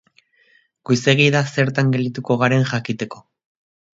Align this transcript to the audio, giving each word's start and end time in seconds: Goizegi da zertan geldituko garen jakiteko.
Goizegi 0.89 1.27
da 1.35 1.41
zertan 1.57 1.93
geldituko 1.97 2.39
garen 2.45 2.65
jakiteko. 2.73 3.23